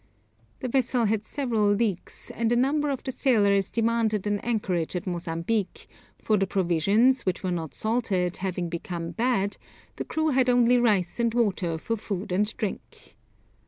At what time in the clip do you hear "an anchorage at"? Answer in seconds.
4.25-5.05